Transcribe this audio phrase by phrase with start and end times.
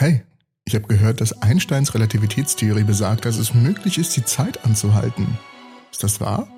[0.00, 0.22] Hey,
[0.64, 5.26] ich habe gehört, dass Einsteins Relativitätstheorie besagt, dass es möglich ist, die Zeit anzuhalten.
[5.92, 6.48] Ist das wahr?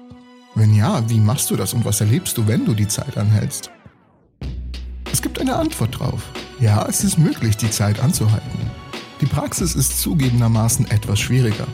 [0.54, 3.72] Wenn ja, wie machst du das und was erlebst du, wenn du die Zeit anhältst?
[5.12, 6.22] Es gibt eine Antwort drauf.
[6.60, 8.70] Ja, es ist möglich, die Zeit anzuhalten.
[9.20, 11.66] Die Praxis ist zugegebenermaßen etwas schwieriger.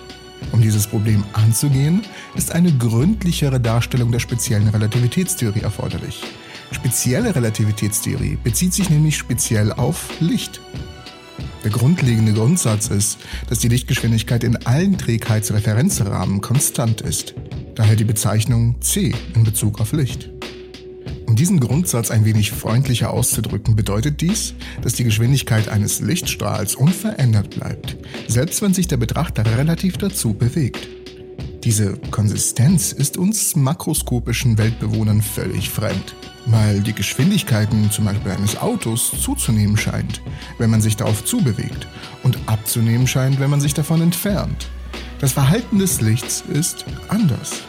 [0.53, 2.01] Um dieses Problem anzugehen,
[2.35, 6.23] ist eine gründlichere Darstellung der speziellen Relativitätstheorie erforderlich.
[6.71, 10.63] Spezielle Relativitätstheorie bezieht sich nämlich speziell auf Licht.
[11.65, 13.19] Der grundlegende Grundsatz ist,
[13.49, 17.35] dass die Lichtgeschwindigkeit in allen Trägheitsreferenzrahmen konstant ist.
[17.75, 20.31] Daher die Bezeichnung c in Bezug auf Licht.
[21.27, 27.51] Um diesen Grundsatz ein wenig freundlicher auszudrücken, bedeutet dies, dass die Geschwindigkeit eines Lichtstrahls unverändert
[27.51, 30.89] bleibt, selbst wenn sich der Betrachter relativ dazu bewegt.
[31.65, 36.15] Diese Konsistenz ist uns makroskopischen Weltbewohnern völlig fremd,
[36.47, 40.23] weil die Geschwindigkeiten zum Beispiel eines Autos zuzunehmen scheint,
[40.59, 41.89] wenn man sich darauf zubewegt
[42.23, 44.69] und abzunehmen scheint, wenn man sich davon entfernt.
[45.19, 47.63] Das Verhalten des Lichts ist anders.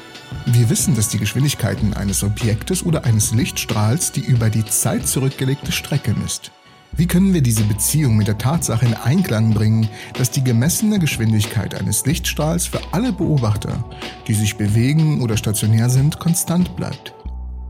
[0.46, 5.72] Wir wissen, dass die Geschwindigkeiten eines Objektes oder eines Lichtstrahls die über die Zeit zurückgelegte
[5.72, 6.52] Strecke misst.
[6.92, 11.80] Wie können wir diese Beziehung mit der Tatsache in Einklang bringen, dass die gemessene Geschwindigkeit
[11.80, 13.84] eines Lichtstrahls für alle Beobachter,
[14.28, 17.14] die sich bewegen oder stationär sind, konstant bleibt?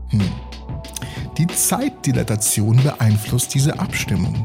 [0.08, 0.22] Hm.
[1.38, 4.44] Die Zeitdilatation beeinflusst diese Abstimmung.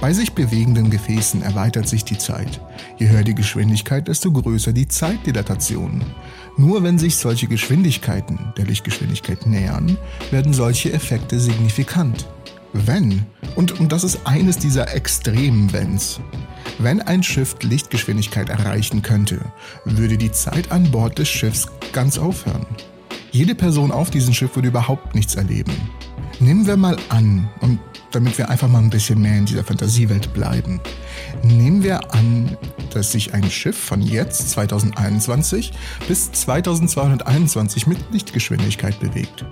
[0.00, 2.60] Bei sich bewegenden Gefäßen erweitert sich die Zeit.
[2.98, 6.02] Je höher die Geschwindigkeit, desto größer die Zeitdilatation.
[6.56, 9.96] Nur wenn sich solche Geschwindigkeiten der Lichtgeschwindigkeit nähern,
[10.30, 12.26] werden solche Effekte signifikant.
[12.72, 16.20] Wenn, und, und das ist eines dieser extremen Wenns,
[16.78, 19.40] wenn ein Schiff Lichtgeschwindigkeit erreichen könnte,
[19.84, 22.66] würde die Zeit an Bord des Schiffs ganz aufhören.
[23.30, 25.72] Jede Person auf diesem Schiff würde überhaupt nichts erleben.
[26.40, 27.78] Nehmen wir mal an, und
[28.10, 30.80] damit wir einfach mal ein bisschen mehr in dieser Fantasiewelt bleiben.
[31.42, 32.56] Nehmen wir an,
[32.92, 35.72] dass sich ein Schiff von jetzt 2021
[36.08, 39.44] bis 2221 mit Lichtgeschwindigkeit bewegt.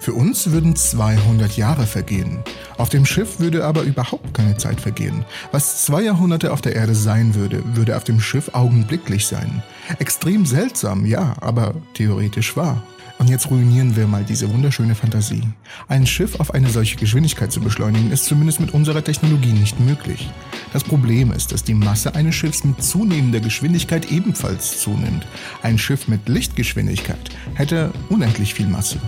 [0.00, 2.40] Für uns würden 200 Jahre vergehen.
[2.76, 5.24] Auf dem Schiff würde aber überhaupt keine Zeit vergehen.
[5.52, 9.62] Was zwei Jahrhunderte auf der Erde sein würde, würde auf dem Schiff augenblicklich sein.
[9.98, 12.82] Extrem seltsam, ja, aber theoretisch wahr.
[13.18, 15.42] Und jetzt ruinieren wir mal diese wunderschöne Fantasie.
[15.86, 20.28] Ein Schiff auf eine solche Geschwindigkeit zu beschleunigen, ist zumindest mit unserer Technologie nicht möglich.
[20.72, 25.26] Das Problem ist, dass die Masse eines Schiffs mit zunehmender Geschwindigkeit ebenfalls zunimmt.
[25.62, 28.98] Ein Schiff mit Lichtgeschwindigkeit hätte unendlich viel Masse.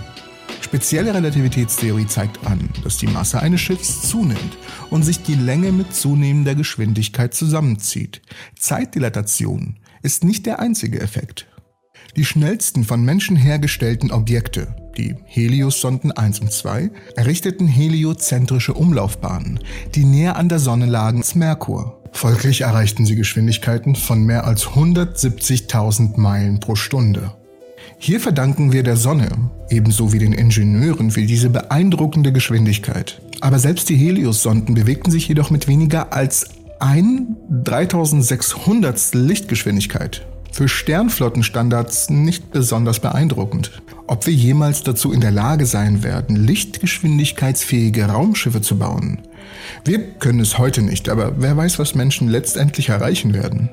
[0.61, 4.57] Spezielle Relativitätstheorie zeigt an, dass die Masse eines Schiffs zunimmt
[4.89, 8.21] und sich die Länge mit zunehmender Geschwindigkeit zusammenzieht.
[8.57, 11.47] Zeitdilatation ist nicht der einzige Effekt.
[12.15, 19.59] Die schnellsten von Menschen hergestellten Objekte, die Helios-Sonden 1 und 2, errichteten heliozentrische Umlaufbahnen,
[19.93, 22.01] die näher an der Sonne lagen als Merkur.
[22.11, 27.33] Folglich erreichten sie Geschwindigkeiten von mehr als 170.000 Meilen pro Stunde.
[27.97, 29.29] Hier verdanken wir der Sonne,
[29.69, 33.21] ebenso wie den Ingenieuren, für diese beeindruckende Geschwindigkeit.
[33.41, 42.09] Aber selbst die Helios-Sonden bewegten sich jedoch mit weniger als ein 3600 Lichtgeschwindigkeit für Sternflottenstandards
[42.09, 43.83] nicht besonders beeindruckend.
[44.07, 49.19] Ob wir jemals dazu in der Lage sein werden, lichtgeschwindigkeitsfähige Raumschiffe zu bauen?
[49.83, 53.69] Wir können es heute nicht, aber wer weiß, was Menschen letztendlich erreichen werden.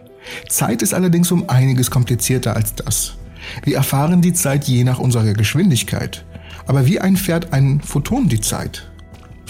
[0.49, 3.15] Zeit ist allerdings um einiges komplizierter als das.
[3.63, 6.25] Wir erfahren die Zeit je nach unserer Geschwindigkeit.
[6.67, 8.91] Aber wie einfährt ein Photon die Zeit?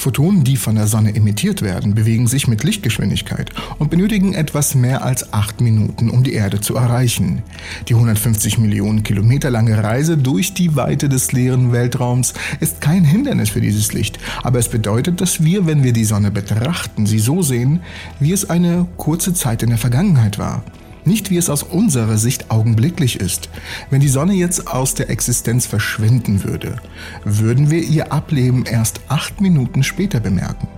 [0.03, 5.05] Photonen, die von der Sonne emittiert werden, bewegen sich mit Lichtgeschwindigkeit und benötigen etwas mehr
[5.05, 7.43] als acht Minuten, um die Erde zu erreichen.
[7.87, 13.51] Die 150 Millionen Kilometer lange Reise durch die Weite des leeren Weltraums ist kein Hindernis
[13.51, 17.41] für dieses Licht, aber es bedeutet, dass wir, wenn wir die Sonne betrachten, sie so
[17.41, 17.79] sehen,
[18.19, 20.65] wie es eine kurze Zeit in der Vergangenheit war.
[21.05, 23.49] Nicht wie es aus unserer Sicht augenblicklich ist.
[23.91, 26.77] Wenn die Sonne jetzt aus der Existenz verschwinden würde,
[27.25, 30.69] würden wir ihr Ableben erst acht Minuten später bemerken.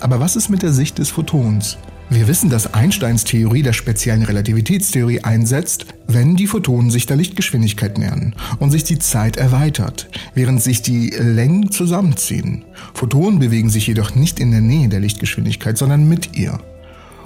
[0.00, 1.78] Aber was ist mit der Sicht des Photons?
[2.10, 7.96] Wir wissen, dass Einsteins Theorie der speziellen Relativitätstheorie einsetzt, wenn die Photonen sich der Lichtgeschwindigkeit
[7.96, 12.64] nähern und sich die Zeit erweitert, während sich die Längen zusammenziehen.
[12.92, 16.58] Photonen bewegen sich jedoch nicht in der Nähe der Lichtgeschwindigkeit, sondern mit ihr.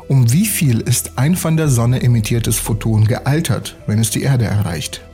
[0.09, 4.45] Um wie viel ist ein von der Sonne emittiertes Photon gealtert, wenn es die Erde
[4.45, 5.06] erreicht?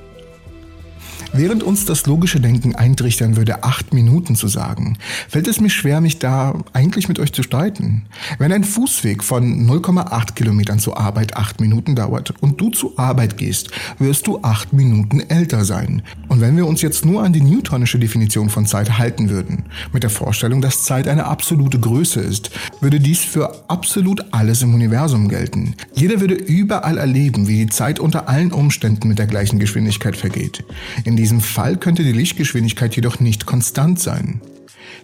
[1.34, 4.98] Während uns das logische Denken eintrichtern würde, acht Minuten zu sagen,
[5.30, 8.02] fällt es mir schwer, mich da eigentlich mit euch zu streiten.
[8.38, 13.38] Wenn ein Fußweg von 0,8 Kilometern zur Arbeit acht Minuten dauert und du zur Arbeit
[13.38, 16.02] gehst, wirst du acht Minuten älter sein.
[16.28, 20.02] Und wenn wir uns jetzt nur an die newtonische Definition von Zeit halten würden, mit
[20.02, 22.50] der Vorstellung, dass Zeit eine absolute Größe ist,
[22.82, 25.76] würde dies für absolut alles im Universum gelten.
[25.94, 30.62] Jeder würde überall erleben, wie die Zeit unter allen Umständen mit der gleichen Geschwindigkeit vergeht.
[31.04, 34.40] In diesem Fall könnte die Lichtgeschwindigkeit jedoch nicht konstant sein.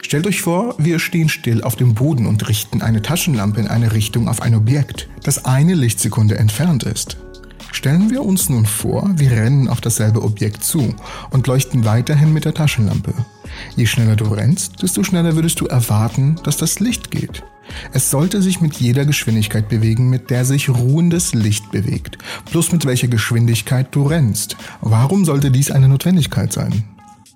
[0.02, 3.92] Stellt euch vor, wir stehen still auf dem Boden und richten eine Taschenlampe in eine
[3.92, 7.18] Richtung auf ein Objekt, das eine Lichtsekunde entfernt ist.
[7.70, 10.92] Stellen wir uns nun vor, wir rennen auf dasselbe Objekt zu
[11.30, 13.14] und leuchten weiterhin mit der Taschenlampe.
[13.76, 17.42] Je schneller du rennst, desto schneller würdest du erwarten, dass das Licht geht.
[17.92, 22.18] Es sollte sich mit jeder Geschwindigkeit bewegen, mit der sich ruhendes Licht bewegt,
[22.50, 24.56] plus mit welcher Geschwindigkeit du rennst.
[24.80, 26.84] Warum sollte dies eine Notwendigkeit sein?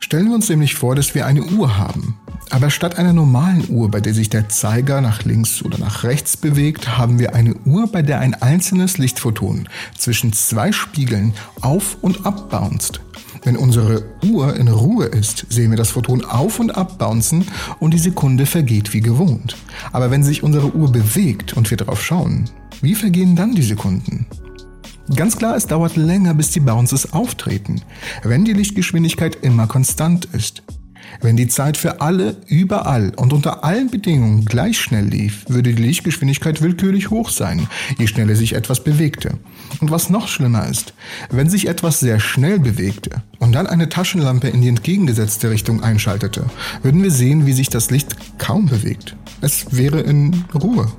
[0.01, 2.19] Stellen wir uns nämlich vor, dass wir eine Uhr haben.
[2.51, 6.37] Aber statt einer normalen Uhr, bei der sich der Zeiger nach links oder nach rechts
[6.37, 11.33] bewegt, haben wir eine Uhr, bei der ein einzelnes Lichtphoton zwischen zwei Spiegeln
[11.63, 13.01] auf und ab bounced.
[13.45, 17.45] Wenn unsere Uhr in Ruhe ist, sehen wir das Photon auf und ab bouncen
[17.81, 19.57] und die Sekunde vergeht wie gewohnt.
[19.91, 22.49] Aber wenn sich unsere Uhr bewegt und wir darauf schauen,
[22.83, 24.27] wie vergehen dann die Sekunden?
[25.17, 27.83] Ganz klar, es dauert länger, bis die Bounces auftreten,
[28.23, 30.63] wenn die Lichtgeschwindigkeit immer konstant ist.
[31.21, 35.83] Wenn die Zeit für alle, überall und unter allen Bedingungen gleich schnell lief, würde die
[35.83, 37.69] Lichtgeschwindigkeit willkürlich hoch sein,
[37.99, 39.39] je schneller sich etwas bewegte.
[39.81, 40.95] Und was noch schlimmer ist,
[41.31, 46.47] wenn sich etwas sehr schnell bewegte und dann eine Taschenlampe in die entgegengesetzte Richtung einschaltete,
[46.83, 49.17] würden wir sehen, wie sich das Licht kaum bewegt.
[49.41, 50.91] Es wäre in Ruhe.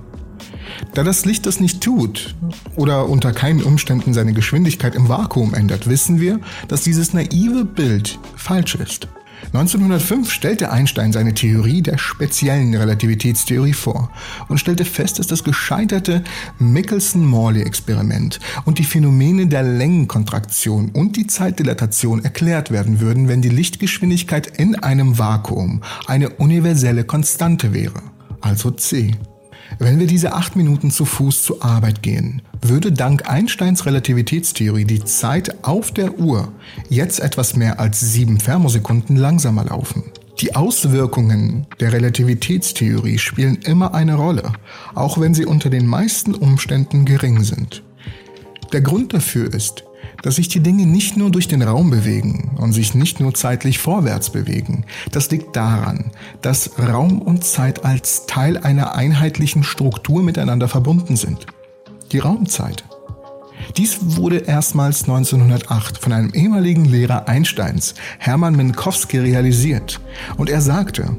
[0.93, 2.35] Da das Licht das nicht tut
[2.75, 8.19] oder unter keinen Umständen seine Geschwindigkeit im Vakuum ändert, wissen wir, dass dieses naive Bild
[8.35, 9.07] falsch ist.
[9.47, 14.09] 1905 stellte Einstein seine Theorie der speziellen Relativitätstheorie vor
[14.47, 16.23] und stellte fest, dass das gescheiterte
[16.59, 24.47] Michelson-Morley-Experiment und die Phänomene der Längenkontraktion und die Zeitdilatation erklärt werden würden, wenn die Lichtgeschwindigkeit
[24.47, 28.01] in einem Vakuum eine universelle Konstante wäre,
[28.41, 29.15] also c.
[29.79, 35.03] Wenn wir diese acht Minuten zu Fuß zur Arbeit gehen, würde dank Einsteins Relativitätstheorie die
[35.03, 36.51] Zeit auf der Uhr
[36.89, 40.03] jetzt etwas mehr als sieben Thermosekunden langsamer laufen.
[40.41, 44.53] Die Auswirkungen der Relativitätstheorie spielen immer eine Rolle,
[44.95, 47.83] auch wenn sie unter den meisten Umständen gering sind.
[48.71, 49.83] Der Grund dafür ist,
[50.23, 53.77] dass sich die Dinge nicht nur durch den Raum bewegen und sich nicht nur zeitlich
[53.77, 54.85] vorwärts bewegen.
[55.11, 56.11] Das liegt daran,
[56.41, 61.45] dass Raum und Zeit als Teil einer einheitlichen Struktur miteinander verbunden sind.
[62.11, 62.83] Die Raumzeit.
[63.77, 69.99] Dies wurde erstmals 1908 von einem ehemaligen Lehrer Einsteins, Hermann Minkowski, realisiert.
[70.37, 71.17] Und er sagte,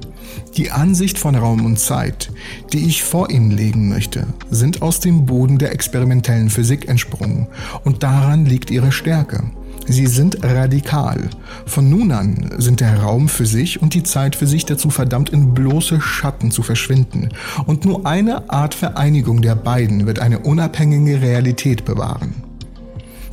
[0.56, 2.31] die Ansicht von Raum und Zeit,
[2.73, 7.49] die ich vor Ihnen legen möchte, sind aus dem Boden der experimentellen Physik entsprungen
[7.85, 9.43] und daran liegt ihre Stärke.
[9.87, 11.29] Sie sind radikal.
[11.67, 15.31] Von nun an sind der Raum für sich und die Zeit für sich dazu verdammt,
[15.31, 17.29] in bloße Schatten zu verschwinden.
[17.67, 22.35] Und nur eine Art Vereinigung der beiden wird eine unabhängige Realität bewahren.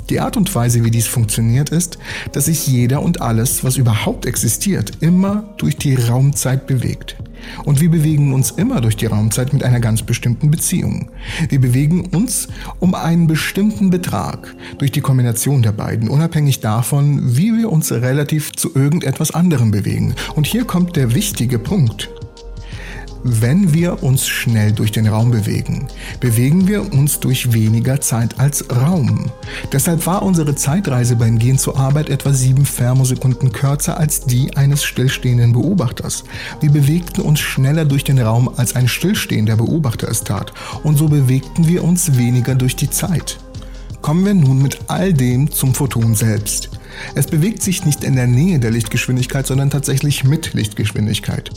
[0.09, 1.97] Die Art und Weise, wie dies funktioniert, ist,
[2.33, 7.15] dass sich jeder und alles, was überhaupt existiert, immer durch die Raumzeit bewegt.
[7.65, 11.09] Und wir bewegen uns immer durch die Raumzeit mit einer ganz bestimmten Beziehung.
[11.49, 12.47] Wir bewegen uns
[12.79, 18.51] um einen bestimmten Betrag durch die Kombination der beiden, unabhängig davon, wie wir uns relativ
[18.53, 20.15] zu irgendetwas anderem bewegen.
[20.35, 22.09] Und hier kommt der wichtige Punkt.
[23.23, 25.87] Wenn wir uns schnell durch den Raum bewegen,
[26.19, 29.31] bewegen wir uns durch weniger Zeit als Raum.
[29.71, 34.83] Deshalb war unsere Zeitreise beim Gehen zur Arbeit etwa sieben Thermosekunden kürzer als die eines
[34.83, 36.23] stillstehenden Beobachters.
[36.61, 40.51] Wir bewegten uns schneller durch den Raum, als ein stillstehender Beobachter es tat.
[40.83, 43.37] Und so bewegten wir uns weniger durch die Zeit.
[44.01, 46.71] Kommen wir nun mit all dem zum Photon selbst.
[47.13, 51.51] Es bewegt sich nicht in der Nähe der Lichtgeschwindigkeit, sondern tatsächlich mit Lichtgeschwindigkeit.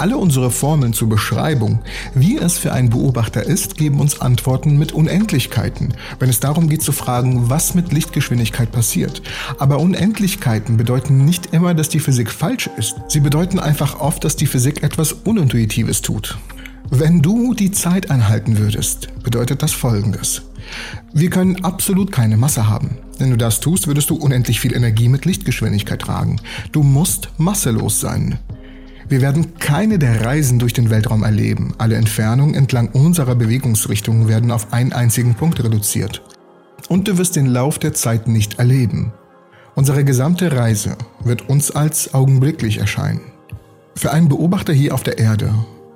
[0.00, 1.80] Alle unsere Formeln zur Beschreibung,
[2.14, 6.80] wie es für einen Beobachter ist, geben uns Antworten mit Unendlichkeiten, wenn es darum geht
[6.80, 9.20] zu fragen, was mit Lichtgeschwindigkeit passiert.
[9.58, 12.96] Aber Unendlichkeiten bedeuten nicht immer, dass die Physik falsch ist.
[13.08, 16.38] Sie bedeuten einfach oft, dass die Physik etwas Unintuitives tut.
[16.88, 20.40] Wenn du die Zeit anhalten würdest, bedeutet das Folgendes.
[21.12, 22.96] Wir können absolut keine Masse haben.
[23.18, 26.40] Wenn du das tust, würdest du unendlich viel Energie mit Lichtgeschwindigkeit tragen.
[26.72, 28.38] Du musst masselos sein.
[29.10, 31.74] Wir werden keine der Reisen durch den Weltraum erleben.
[31.78, 36.22] Alle Entfernungen entlang unserer Bewegungsrichtung werden auf einen einzigen Punkt reduziert.
[36.88, 39.12] Und du wirst den Lauf der Zeit nicht erleben.
[39.74, 43.32] Unsere gesamte Reise wird uns als augenblicklich erscheinen.
[43.96, 45.52] Für einen Beobachter hier auf der Erde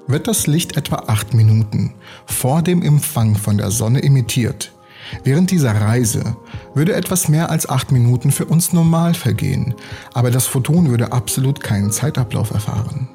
[0.09, 1.95] wird das Licht etwa acht Minuten
[2.27, 4.74] vor dem Empfang von der Sonne emittiert.
[5.23, 6.37] Während dieser Reise
[6.75, 9.75] würde etwas mehr als acht Minuten für uns normal vergehen,
[10.13, 13.09] aber das Photon würde absolut keinen Zeitablauf erfahren.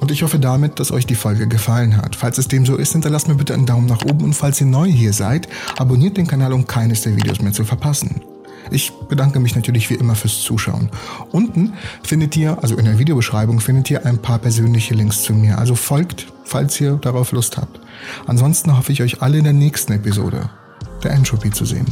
[0.00, 2.14] Und ich hoffe damit, dass euch die Folge gefallen hat.
[2.14, 4.66] Falls es dem so ist, hinterlasst mir bitte einen Daumen nach oben und falls ihr
[4.66, 8.20] neu hier seid, abonniert den Kanal, um keines der Videos mehr zu verpassen.
[8.70, 10.90] Ich bedanke mich natürlich wie immer fürs Zuschauen.
[11.32, 11.72] Unten
[12.02, 15.58] findet ihr, also in der Videobeschreibung, findet ihr ein paar persönliche Links zu mir.
[15.58, 17.80] Also folgt, falls ihr darauf Lust habt.
[18.26, 20.50] Ansonsten hoffe ich euch alle in der nächsten Episode
[21.02, 21.86] der Entropy zu sehen.